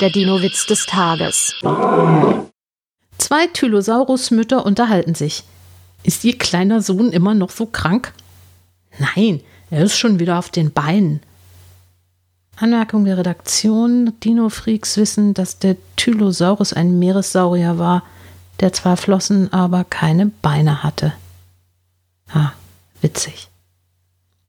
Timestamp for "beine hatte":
20.26-21.14